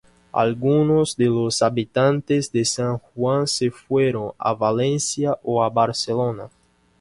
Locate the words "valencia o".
4.55-5.63